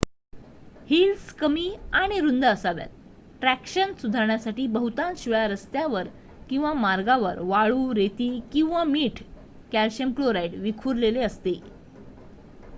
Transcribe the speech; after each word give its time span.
Heels 0.87 1.33
कमी 1.33 1.65
आणि 1.93 2.19
रुंद 2.19 2.45
असाव्यात. 2.45 2.87
ट्रॅक्शन 3.41 3.93
सुधारण्यासाठी 3.99 4.65
बहुतांश 4.69 5.27
वेळा 5.27 5.45
रस्त्यांवर 5.47 6.07
किंवा 6.49 6.73
मार्गांवर 6.75 7.39
वाळू 7.43 7.93
रेती 7.95 8.29
किंवा 8.53 8.83
मीठ 8.85 9.23
कॅल्शियम 9.71 10.13
क्लोराईड 10.13 10.55
विखुरलेले 10.61 11.23
असते 11.23 11.53